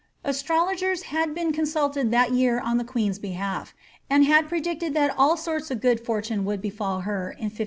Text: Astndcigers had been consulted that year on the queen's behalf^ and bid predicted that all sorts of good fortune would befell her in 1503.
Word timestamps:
Astndcigers 0.25 1.03
had 1.03 1.35
been 1.35 1.51
consulted 1.53 2.09
that 2.09 2.31
year 2.31 2.59
on 2.59 2.79
the 2.79 2.83
queen's 2.83 3.19
behalf^ 3.19 3.73
and 4.09 4.25
bid 4.25 4.49
predicted 4.49 4.95
that 4.95 5.13
all 5.15 5.37
sorts 5.37 5.69
of 5.69 5.79
good 5.79 6.03
fortune 6.03 6.43
would 6.43 6.59
befell 6.59 7.01
her 7.01 7.29
in 7.33 7.49
1503. 7.53 7.59